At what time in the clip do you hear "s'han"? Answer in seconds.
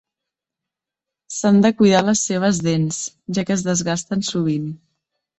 1.33-1.59